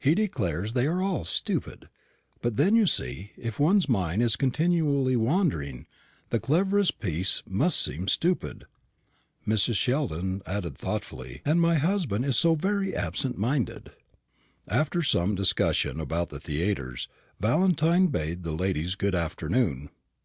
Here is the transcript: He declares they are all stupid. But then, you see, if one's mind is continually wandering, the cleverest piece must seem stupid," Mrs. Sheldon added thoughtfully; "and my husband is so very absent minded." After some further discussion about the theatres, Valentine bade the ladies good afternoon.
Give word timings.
He 0.00 0.16
declares 0.16 0.72
they 0.72 0.88
are 0.88 1.00
all 1.00 1.22
stupid. 1.22 1.88
But 2.42 2.56
then, 2.56 2.74
you 2.74 2.84
see, 2.84 3.30
if 3.36 3.60
one's 3.60 3.88
mind 3.88 4.24
is 4.24 4.34
continually 4.34 5.14
wandering, 5.14 5.86
the 6.30 6.40
cleverest 6.40 6.98
piece 6.98 7.44
must 7.46 7.80
seem 7.80 8.08
stupid," 8.08 8.66
Mrs. 9.46 9.76
Sheldon 9.76 10.42
added 10.44 10.76
thoughtfully; 10.76 11.42
"and 11.44 11.60
my 11.60 11.76
husband 11.76 12.24
is 12.24 12.36
so 12.36 12.56
very 12.56 12.92
absent 12.96 13.38
minded." 13.38 13.92
After 14.66 15.00
some 15.00 15.28
further 15.28 15.36
discussion 15.42 16.00
about 16.00 16.30
the 16.30 16.40
theatres, 16.40 17.06
Valentine 17.38 18.08
bade 18.08 18.42
the 18.42 18.50
ladies 18.50 18.96
good 18.96 19.14
afternoon. 19.14 19.90